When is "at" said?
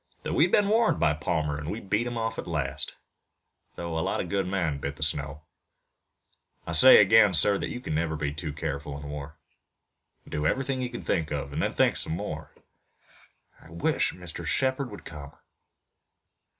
2.39-2.47